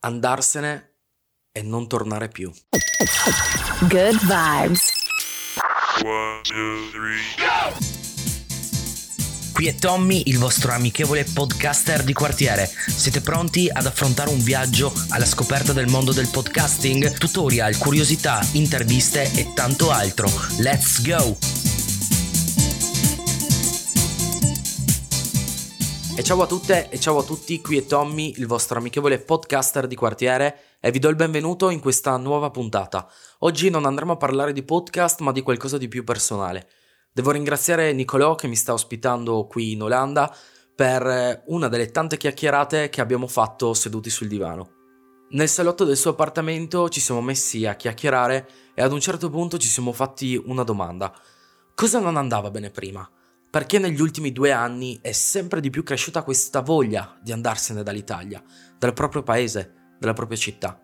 andarsene 0.00 0.94
e 1.52 1.62
non 1.62 1.88
tornare 1.88 2.28
più. 2.28 2.52
Good 3.88 4.20
vibes. 4.20 4.98
One, 6.02 6.40
two, 6.42 6.90
three, 6.90 7.20
go! 7.36 7.98
Qui 9.52 9.66
è 9.66 9.74
Tommy, 9.74 10.22
il 10.26 10.38
vostro 10.38 10.72
amichevole 10.72 11.24
podcaster 11.24 12.02
di 12.02 12.14
quartiere. 12.14 12.66
Siete 12.66 13.20
pronti 13.20 13.68
ad 13.70 13.84
affrontare 13.84 14.30
un 14.30 14.42
viaggio 14.42 14.90
alla 15.10 15.26
scoperta 15.26 15.74
del 15.74 15.88
mondo 15.88 16.12
del 16.12 16.28
podcasting? 16.28 17.18
Tutorial, 17.18 17.76
curiosità, 17.76 18.40
interviste 18.52 19.30
e 19.34 19.52
tanto 19.52 19.90
altro. 19.90 20.30
Let's 20.58 21.02
go! 21.02 21.59
E 26.20 26.22
ciao 26.22 26.42
a 26.42 26.46
tutte 26.46 26.90
e 26.90 27.00
ciao 27.00 27.16
a 27.16 27.22
tutti, 27.22 27.62
qui 27.62 27.78
è 27.78 27.86
Tommy, 27.86 28.34
il 28.36 28.46
vostro 28.46 28.76
amichevole 28.76 29.20
podcaster 29.20 29.86
di 29.86 29.96
quartiere 29.96 30.76
e 30.78 30.90
vi 30.90 30.98
do 30.98 31.08
il 31.08 31.16
benvenuto 31.16 31.70
in 31.70 31.80
questa 31.80 32.14
nuova 32.18 32.50
puntata. 32.50 33.10
Oggi 33.38 33.70
non 33.70 33.86
andremo 33.86 34.12
a 34.12 34.16
parlare 34.18 34.52
di 34.52 34.62
podcast 34.62 35.20
ma 35.20 35.32
di 35.32 35.40
qualcosa 35.40 35.78
di 35.78 35.88
più 35.88 36.04
personale. 36.04 36.68
Devo 37.10 37.30
ringraziare 37.30 37.94
Nicolò 37.94 38.34
che 38.34 38.48
mi 38.48 38.56
sta 38.56 38.74
ospitando 38.74 39.46
qui 39.46 39.72
in 39.72 39.82
Olanda 39.82 40.30
per 40.74 41.06
eh, 41.06 41.42
una 41.46 41.68
delle 41.68 41.90
tante 41.90 42.18
chiacchierate 42.18 42.90
che 42.90 43.00
abbiamo 43.00 43.26
fatto 43.26 43.72
seduti 43.72 44.10
sul 44.10 44.28
divano. 44.28 44.72
Nel 45.30 45.48
salotto 45.48 45.84
del 45.84 45.96
suo 45.96 46.10
appartamento 46.10 46.90
ci 46.90 47.00
siamo 47.00 47.22
messi 47.22 47.64
a 47.64 47.76
chiacchierare 47.76 48.46
e 48.74 48.82
ad 48.82 48.92
un 48.92 49.00
certo 49.00 49.30
punto 49.30 49.56
ci 49.56 49.68
siamo 49.68 49.92
fatti 49.92 50.38
una 50.44 50.64
domanda. 50.64 51.18
Cosa 51.74 51.98
non 51.98 52.18
andava 52.18 52.50
bene 52.50 52.68
prima? 52.68 53.10
Perché 53.50 53.80
negli 53.80 54.00
ultimi 54.00 54.30
due 54.30 54.52
anni 54.52 55.00
è 55.02 55.10
sempre 55.10 55.60
di 55.60 55.70
più 55.70 55.82
cresciuta 55.82 56.22
questa 56.22 56.60
voglia 56.60 57.18
di 57.20 57.32
andarsene 57.32 57.82
dall'Italia, 57.82 58.40
dal 58.78 58.92
proprio 58.92 59.24
paese, 59.24 59.94
dalla 59.98 60.12
propria 60.12 60.38
città? 60.38 60.80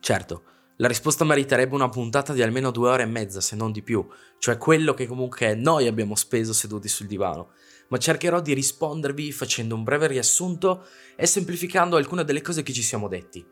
Certo, 0.00 0.44
la 0.76 0.88
risposta 0.88 1.24
meriterebbe 1.24 1.74
una 1.74 1.90
puntata 1.90 2.32
di 2.32 2.40
almeno 2.40 2.70
due 2.70 2.88
ore 2.88 3.02
e 3.02 3.06
mezza, 3.06 3.42
se 3.42 3.56
non 3.56 3.72
di 3.72 3.82
più, 3.82 4.08
cioè 4.38 4.56
quello 4.56 4.94
che 4.94 5.06
comunque 5.06 5.54
noi 5.54 5.86
abbiamo 5.86 6.14
speso 6.14 6.54
seduti 6.54 6.88
sul 6.88 7.06
divano, 7.06 7.52
ma 7.88 7.98
cercherò 7.98 8.40
di 8.40 8.54
rispondervi 8.54 9.30
facendo 9.30 9.74
un 9.74 9.84
breve 9.84 10.06
riassunto 10.06 10.86
e 11.14 11.26
semplificando 11.26 11.96
alcune 11.96 12.24
delle 12.24 12.40
cose 12.40 12.62
che 12.62 12.72
ci 12.72 12.82
siamo 12.82 13.06
detti. 13.06 13.46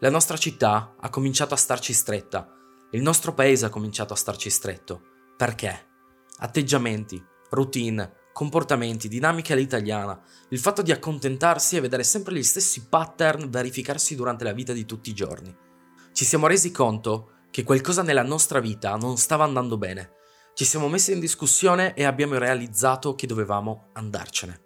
La 0.00 0.10
nostra 0.10 0.36
città 0.36 0.94
ha 1.00 1.08
cominciato 1.08 1.54
a 1.54 1.56
starci 1.56 1.94
stretta, 1.94 2.52
il 2.90 3.00
nostro 3.00 3.32
paese 3.32 3.64
ha 3.64 3.70
cominciato 3.70 4.12
a 4.12 4.16
starci 4.16 4.50
stretto. 4.50 5.02
Perché? 5.38 5.88
Atteggiamenti, 6.36 7.30
routine, 7.52 8.12
comportamenti, 8.32 9.08
dinamiche 9.08 9.52
all'italiana, 9.52 10.20
il 10.50 10.58
fatto 10.58 10.82
di 10.82 10.92
accontentarsi 10.92 11.76
e 11.76 11.80
vedere 11.80 12.04
sempre 12.04 12.34
gli 12.34 12.42
stessi 12.42 12.86
pattern 12.88 13.48
verificarsi 13.50 14.14
durante 14.14 14.44
la 14.44 14.52
vita 14.52 14.72
di 14.72 14.84
tutti 14.84 15.10
i 15.10 15.14
giorni 15.14 15.70
ci 16.12 16.26
siamo 16.26 16.46
resi 16.46 16.70
conto 16.70 17.30
che 17.50 17.64
qualcosa 17.64 18.02
nella 18.02 18.22
nostra 18.22 18.60
vita 18.60 18.94
non 18.96 19.16
stava 19.16 19.44
andando 19.44 19.78
bene. 19.78 20.12
Ci 20.54 20.64
siamo 20.66 20.88
messi 20.88 21.12
in 21.12 21.20
discussione 21.20 21.94
e 21.94 22.04
abbiamo 22.04 22.36
realizzato 22.36 23.14
che 23.14 23.26
dovevamo 23.26 23.88
andarcene. 23.94 24.60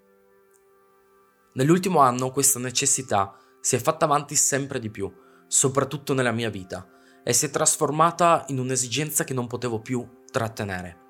Nell'ultimo 1.54 2.00
anno 2.00 2.32
questa 2.32 2.58
necessità 2.58 3.38
si 3.60 3.76
è 3.76 3.78
fatta 3.78 4.04
avanti 4.04 4.34
sempre 4.34 4.80
di 4.80 4.90
più, 4.90 5.12
soprattutto 5.46 6.14
nella 6.14 6.32
mia 6.32 6.50
vita, 6.50 6.88
e 7.22 7.32
si 7.32 7.46
è 7.46 7.50
trasformata 7.50 8.44
in 8.48 8.58
un'esigenza 8.58 9.22
che 9.22 9.32
non 9.32 9.46
potevo 9.46 9.80
più 9.80 10.24
trattenere. 10.30 11.04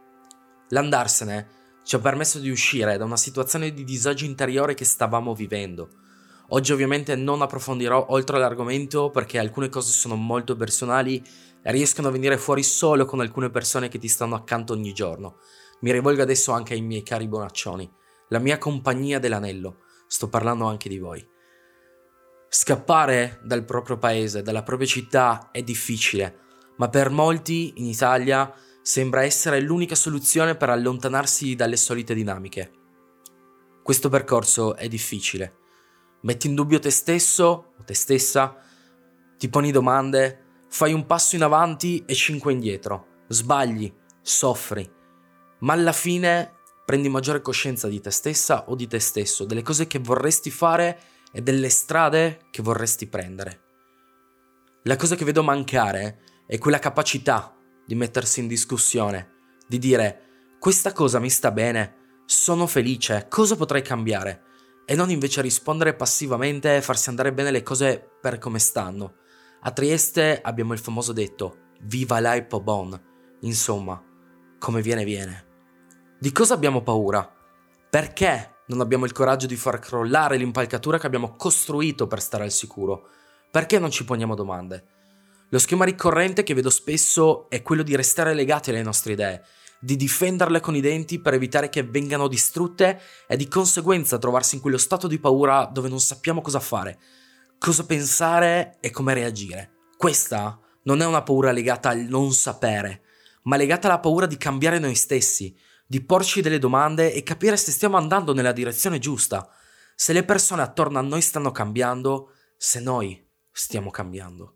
L'andarsene 0.69 1.56
ci 1.87 1.95
ha 1.95 2.01
permesso 2.01 2.41
di 2.41 2.51
uscire 2.51 2.99
da 2.99 3.05
una 3.05 3.17
situazione 3.17 3.73
di 3.73 3.85
disagio 3.85 4.25
interiore 4.27 4.75
che 4.75 4.85
stavamo 4.85 5.35
vivendo, 5.35 5.89
Oggi 6.51 6.73
ovviamente 6.73 7.17
non 7.17 7.43
approfondirò 7.43 8.07
oltre 8.11 8.39
l'argomento 8.39 9.11
perché 9.11 9.41
alcune 9.41 9.69
cose 9.69 9.91
sono 9.91 10.15
molto 10.15 10.55
personali 10.55 11.21
e 11.61 11.73
riescono 11.73 12.07
a 12.07 12.13
venire 12.13 12.39
fuori 12.39 12.63
solo 12.63 13.05
con 13.05 13.19
alcune 13.19 13.51
persone 13.51 13.89
che 13.89 13.99
ti 13.99 14.07
stanno 14.07 14.37
accanto 14.37 14.73
ogni 14.73 14.93
giorno. 14.93 15.39
Mi 15.81 15.91
rivolgo 15.91 16.23
adesso 16.23 16.53
anche 16.53 16.75
ai 16.75 16.83
miei 16.83 17.03
cari 17.03 17.27
bonaccioni, 17.27 17.91
la 18.29 18.39
mia 18.39 18.59
compagnia 18.59 19.19
dell'anello, 19.19 19.79
sto 20.07 20.29
parlando 20.29 20.67
anche 20.67 20.89
di 20.89 20.99
voi. 20.99 21.27
Scappare 22.49 23.41
dal 23.43 23.65
proprio 23.65 23.99
paese, 23.99 24.43
dalla 24.43 24.63
propria 24.63 24.87
città 24.87 25.49
è 25.51 25.63
difficile, 25.63 26.39
ma 26.77 26.89
per 26.89 27.11
molti 27.11 27.73
in 27.79 27.87
Italia 27.87 28.55
sembra 28.87 29.25
essere 29.25 29.61
l'unica 29.61 29.97
soluzione 29.97 30.55
per 30.55 30.71
allontanarsi 30.71 31.57
dalle 31.57 31.77
solite 31.77 32.15
dinamiche. 32.15 32.71
Questo 33.83 34.09
percorso 34.09 34.77
è 34.77 34.87
difficile 34.87 35.65
metti 36.21 36.47
in 36.47 36.55
dubbio 36.55 36.79
te 36.79 36.91
stesso 36.91 37.73
o 37.79 37.85
te 37.85 37.95
stessa, 37.95 38.57
ti 39.37 39.49
poni 39.49 39.73
domande, 39.73 40.65
fai 40.69 40.93
un 40.93 41.05
passo 41.05 41.35
in 41.35 41.43
avanti 41.43 42.05
e 42.07 42.15
cinque 42.15 42.53
indietro, 42.53 43.25
sbagli, 43.29 43.93
soffri, 44.23 44.89
ma 45.61 45.73
alla 45.73 45.93
fine 45.93 46.53
prendi 46.85 47.09
maggiore 47.09 47.41
coscienza 47.41 47.89
di 47.89 48.01
te 48.01 48.13
stessa 48.13 48.69
o 48.69 48.77
di 48.77 48.87
te 48.87 49.01
stesso, 49.01 49.45
delle 49.45 49.63
cose 49.63 49.89
che 49.89 49.99
vorresti 49.99 50.51
fare 50.51 51.01
e 51.33 51.43
delle 51.43 51.71
strade 51.71 52.47
che 52.51 52.63
vorresti 52.63 53.09
prendere. 53.09 53.63
La 54.85 54.97
cosa 54.97 55.17
che 55.17 55.25
vedo 55.25 55.43
mancare 55.43 56.21
è 56.47 56.59
quella 56.59 56.79
capacità 56.79 57.56
di 57.87 57.95
mettersi 57.95 58.41
in 58.41 58.49
discussione, 58.49 59.35
di 59.67 59.79
dire 59.79 60.21
questa 60.59 60.93
cosa 60.93 61.19
mi 61.19 61.31
sta 61.31 61.51
bene, 61.51 62.23
sono 62.27 62.67
felice, 62.67 63.27
cosa 63.29 63.57
potrei 63.57 63.83
cambiare? 63.83 64.47
e 64.89 64.95
non 64.95 65.11
invece 65.11 65.43
rispondere 65.43 65.95
passivamente 65.95 66.77
e 66.77 66.81
farsi 66.81 67.09
andare 67.09 67.33
bene 67.33 67.51
le 67.51 67.65
cose 67.65 68.09
per 68.21 68.39
come 68.39 68.61
stanno. 68.61 69.17
A 69.63 69.73
Trieste 69.73 70.41
abbiamo 70.41 70.73
il 70.73 70.79
famoso 70.79 71.13
detto 71.13 71.65
Viva 71.81 72.21
l'hypo 72.21 72.61
bon, 72.61 72.99
insomma, 73.41 74.03
come 74.59 74.81
viene 74.81 75.05
viene. 75.05 75.45
Di 76.19 76.33
cosa 76.33 76.55
abbiamo 76.55 76.83
paura? 76.83 77.31
Perché 77.91 78.63
non 78.69 78.81
abbiamo 78.81 79.05
il 79.05 79.13
coraggio 79.13 79.47
di 79.47 79.57
far 79.57 79.81
crollare 79.81 80.37
l'impalcatura 80.37 80.99
che 80.99 81.07
abbiamo 81.07 81.35
costruito 81.35 82.07
per 82.07 82.23
stare 82.23 82.45
al 82.45 82.53
sicuro? 82.53 83.09
Perché 83.51 83.79
non 83.79 83.91
ci 83.91 84.05
poniamo 84.05 84.35
domande? 84.35 84.95
Lo 85.51 85.59
schema 85.59 85.85
ricorrente 85.85 86.43
che 86.43 86.55
vedo 86.55 86.71
spesso 86.71 87.49
è 87.49 87.63
quello 87.63 87.83
di 87.83 87.95
restare 87.97 88.35
legati 88.35 88.71
alle 88.71 88.83
nostre 88.83 89.13
idee 89.13 89.45
di 89.79 89.97
difenderle 89.97 90.61
con 90.61 90.75
i 90.75 90.81
denti 90.81 91.21
per 91.21 91.35
evitare 91.35 91.69
che 91.69 91.83
vengano 91.83 92.29
distrutte 92.29 93.01
e 93.27 93.37
di 93.37 93.47
conseguenza 93.47 94.19
trovarsi 94.19 94.57
in 94.57 94.61
quello 94.61 94.79
stato 94.79 95.07
di 95.07 95.19
paura 95.19 95.67
dove 95.67 95.89
non 95.89 96.01
sappiamo 96.01 96.41
cosa 96.41 96.61
fare, 96.61 96.99
cosa 97.59 97.85
pensare 97.85 98.79
e 98.81 98.91
come 98.91 99.15
reagire. 99.15 99.75
Questa 99.97 100.59
non 100.85 101.03
è 101.03 101.07
una 101.07 101.23
paura 101.23 101.53
legata 101.53 101.91
al 101.91 102.01
non 102.01 102.33
sapere, 102.33 103.03
ma 103.43 103.57
legata 103.57 103.89
alla 103.89 104.01
paura 104.01 104.27
di 104.27 104.37
cambiare 104.37 104.79
noi 104.79 104.95
stessi, 104.95 105.57
di 105.87 106.03
porci 106.03 106.41
delle 106.41 106.59
domande 106.59 107.13
e 107.13 107.23
capire 107.23 107.57
se 107.57 107.71
stiamo 107.71 107.97
andando 107.97 108.33
nella 108.33 108.53
direzione 108.53 108.99
giusta, 108.99 109.49
se 109.95 110.13
le 110.13 110.25
persone 110.25 110.63
attorno 110.63 110.99
a 110.99 111.03
noi 111.03 111.21
stanno 111.21 111.53
cambiando, 111.53 112.33
se 112.57 112.81
noi 112.81 113.25
stiamo 113.53 113.91
cambiando. 113.91 114.56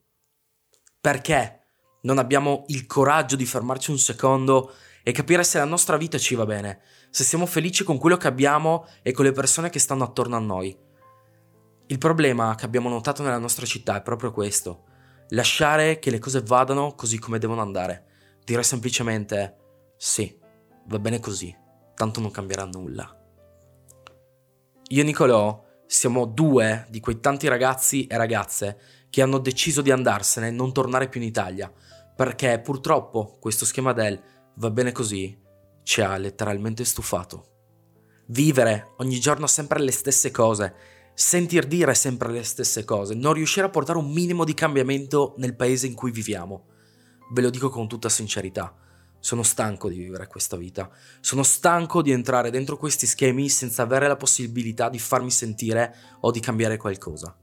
Perché 1.00 1.60
non 2.02 2.18
abbiamo 2.18 2.64
il 2.68 2.86
coraggio 2.86 3.36
di 3.36 3.46
fermarci 3.46 3.90
un 3.90 3.98
secondo 3.98 4.74
e 5.02 5.12
capire 5.12 5.44
se 5.44 5.58
la 5.58 5.64
nostra 5.64 5.96
vita 5.96 6.18
ci 6.18 6.34
va 6.34 6.44
bene, 6.44 6.80
se 7.10 7.24
siamo 7.24 7.46
felici 7.46 7.84
con 7.84 7.98
quello 7.98 8.16
che 8.16 8.26
abbiamo 8.26 8.86
e 9.02 9.12
con 9.12 9.24
le 9.24 9.32
persone 9.32 9.70
che 9.70 9.78
stanno 9.78 10.04
attorno 10.04 10.36
a 10.36 10.40
noi. 10.40 10.76
Il 11.86 11.98
problema 11.98 12.54
che 12.54 12.64
abbiamo 12.64 12.88
notato 12.88 13.22
nella 13.22 13.38
nostra 13.38 13.66
città 13.66 13.96
è 13.96 14.02
proprio 14.02 14.30
questo, 14.30 14.84
lasciare 15.30 15.98
che 15.98 16.10
le 16.10 16.18
cose 16.18 16.42
vadano 16.42 16.94
così 16.94 17.18
come 17.18 17.38
devono 17.38 17.62
andare, 17.62 18.38
dire 18.44 18.62
semplicemente 18.62 19.56
sì, 19.96 20.38
va 20.86 20.98
bene 20.98 21.18
così, 21.18 21.54
tanto 21.94 22.20
non 22.20 22.30
cambierà 22.30 22.64
nulla. 22.64 23.16
Io 24.88 25.04
Nicolò 25.04 25.64
siamo 25.92 26.24
due 26.24 26.86
di 26.88 27.00
quei 27.00 27.18
tanti 27.18 27.48
ragazzi 27.48 28.06
e 28.06 28.16
ragazze 28.16 28.78
che 29.10 29.22
hanno 29.22 29.38
deciso 29.38 29.82
di 29.82 29.90
andarsene 29.90 30.46
e 30.46 30.52
non 30.52 30.72
tornare 30.72 31.08
più 31.08 31.20
in 31.20 31.26
Italia, 31.26 31.70
perché 32.14 32.60
purtroppo 32.60 33.38
questo 33.40 33.64
schema 33.64 33.92
del 33.92 34.22
va 34.54 34.70
bene 34.70 34.92
così, 34.92 35.36
ci 35.82 36.00
ha 36.00 36.16
letteralmente 36.16 36.84
stufato. 36.84 37.46
Vivere 38.26 38.92
ogni 38.98 39.18
giorno 39.18 39.48
sempre 39.48 39.80
le 39.80 39.90
stesse 39.90 40.30
cose, 40.30 40.74
sentir 41.12 41.66
dire 41.66 41.92
sempre 41.94 42.30
le 42.30 42.44
stesse 42.44 42.84
cose, 42.84 43.14
non 43.14 43.32
riuscire 43.32 43.66
a 43.66 43.70
portare 43.70 43.98
un 43.98 44.12
minimo 44.12 44.44
di 44.44 44.54
cambiamento 44.54 45.34
nel 45.38 45.56
paese 45.56 45.88
in 45.88 45.94
cui 45.94 46.12
viviamo. 46.12 46.66
Ve 47.32 47.42
lo 47.42 47.50
dico 47.50 47.68
con 47.68 47.88
tutta 47.88 48.08
sincerità. 48.08 48.72
Sono 49.20 49.42
stanco 49.42 49.88
di 49.88 49.96
vivere 49.96 50.26
questa 50.26 50.56
vita. 50.56 50.90
Sono 51.20 51.42
stanco 51.42 52.02
di 52.02 52.10
entrare 52.10 52.50
dentro 52.50 52.76
questi 52.76 53.06
schemi 53.06 53.48
senza 53.48 53.82
avere 53.82 54.08
la 54.08 54.16
possibilità 54.16 54.88
di 54.88 54.98
farmi 54.98 55.30
sentire 55.30 55.94
o 56.20 56.30
di 56.30 56.40
cambiare 56.40 56.76
qualcosa. 56.76 57.36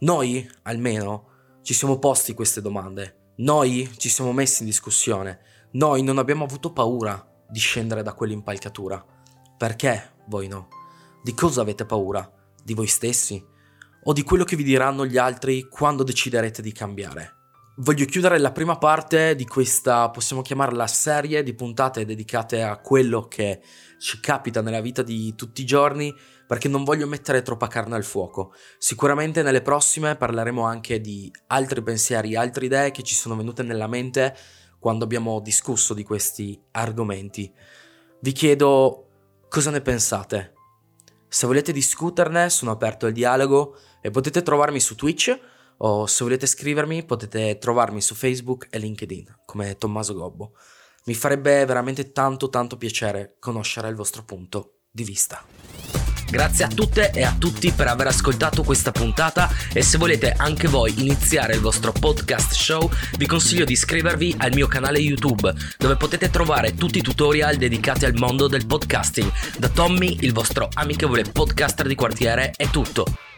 Noi, 0.00 0.50
almeno, 0.62 1.28
ci 1.62 1.74
siamo 1.74 1.98
posti 1.98 2.34
queste 2.34 2.60
domande. 2.60 3.32
Noi 3.36 3.88
ci 3.96 4.08
siamo 4.08 4.32
messi 4.32 4.62
in 4.62 4.68
discussione. 4.68 5.40
Noi 5.72 6.02
non 6.02 6.18
abbiamo 6.18 6.44
avuto 6.44 6.72
paura 6.72 7.24
di 7.48 7.58
scendere 7.58 8.02
da 8.02 8.14
quell'impalcatura. 8.14 9.04
Perché 9.56 10.14
voi 10.26 10.48
no? 10.48 10.68
Di 11.22 11.34
cosa 11.34 11.60
avete 11.60 11.84
paura? 11.84 12.28
Di 12.64 12.74
voi 12.74 12.86
stessi? 12.86 13.50
o 14.04 14.12
di 14.12 14.22
quello 14.22 14.44
che 14.44 14.56
vi 14.56 14.62
diranno 14.62 15.04
gli 15.04 15.18
altri 15.18 15.68
quando 15.68 16.02
deciderete 16.02 16.62
di 16.62 16.72
cambiare. 16.72 17.39
Voglio 17.82 18.04
chiudere 18.04 18.38
la 18.38 18.52
prima 18.52 18.76
parte 18.76 19.34
di 19.34 19.46
questa, 19.46 20.10
possiamo 20.10 20.42
chiamarla 20.42 20.86
serie 20.86 21.42
di 21.42 21.54
puntate 21.54 22.04
dedicate 22.04 22.62
a 22.62 22.76
quello 22.76 23.26
che 23.26 23.62
ci 23.98 24.20
capita 24.20 24.60
nella 24.60 24.82
vita 24.82 25.02
di 25.02 25.34
tutti 25.34 25.62
i 25.62 25.64
giorni, 25.64 26.14
perché 26.46 26.68
non 26.68 26.84
voglio 26.84 27.06
mettere 27.06 27.40
troppa 27.40 27.68
carne 27.68 27.96
al 27.96 28.04
fuoco. 28.04 28.52
Sicuramente 28.76 29.42
nelle 29.42 29.62
prossime 29.62 30.14
parleremo 30.14 30.62
anche 30.62 31.00
di 31.00 31.32
altri 31.46 31.82
pensieri, 31.82 32.36
altre 32.36 32.66
idee 32.66 32.90
che 32.90 33.02
ci 33.02 33.14
sono 33.14 33.34
venute 33.34 33.62
nella 33.62 33.86
mente 33.86 34.36
quando 34.78 35.04
abbiamo 35.04 35.40
discusso 35.40 35.94
di 35.94 36.02
questi 36.02 36.60
argomenti. 36.72 37.50
Vi 38.20 38.32
chiedo 38.32 39.06
cosa 39.48 39.70
ne 39.70 39.80
pensate. 39.80 40.52
Se 41.28 41.46
volete 41.46 41.72
discuterne, 41.72 42.50
sono 42.50 42.72
aperto 42.72 43.06
al 43.06 43.12
dialogo 43.12 43.78
e 44.02 44.10
potete 44.10 44.42
trovarmi 44.42 44.80
su 44.80 44.94
Twitch 44.96 45.58
o 45.82 46.06
se 46.06 46.24
volete 46.24 46.46
scrivermi 46.46 47.04
potete 47.04 47.58
trovarmi 47.58 48.00
su 48.00 48.14
Facebook 48.14 48.66
e 48.70 48.78
LinkedIn 48.78 49.40
come 49.44 49.76
Tommaso 49.76 50.14
Gobbo. 50.14 50.52
Mi 51.04 51.14
farebbe 51.14 51.64
veramente 51.64 52.12
tanto 52.12 52.50
tanto 52.50 52.76
piacere 52.76 53.36
conoscere 53.38 53.88
il 53.88 53.94
vostro 53.94 54.24
punto 54.24 54.80
di 54.90 55.04
vista. 55.04 55.42
Grazie 56.30 56.64
a 56.64 56.68
tutte 56.68 57.10
e 57.10 57.24
a 57.24 57.34
tutti 57.36 57.72
per 57.72 57.88
aver 57.88 58.06
ascoltato 58.06 58.62
questa 58.62 58.92
puntata 58.92 59.50
e 59.72 59.82
se 59.82 59.98
volete 59.98 60.32
anche 60.36 60.68
voi 60.68 60.94
iniziare 61.00 61.54
il 61.54 61.60
vostro 61.60 61.90
podcast 61.90 62.52
show 62.52 62.88
vi 63.16 63.26
consiglio 63.26 63.64
di 63.64 63.72
iscrivervi 63.72 64.36
al 64.38 64.52
mio 64.54 64.68
canale 64.68 65.00
YouTube 65.00 65.52
dove 65.76 65.96
potete 65.96 66.30
trovare 66.30 66.74
tutti 66.74 66.98
i 66.98 67.02
tutorial 67.02 67.56
dedicati 67.56 68.04
al 68.04 68.14
mondo 68.14 68.46
del 68.46 68.66
podcasting. 68.66 69.32
Da 69.58 69.70
Tommy, 69.70 70.18
il 70.20 70.32
vostro 70.32 70.68
amichevole 70.72 71.24
podcaster 71.24 71.88
di 71.88 71.96
quartiere, 71.96 72.52
è 72.54 72.68
tutto. 72.68 73.29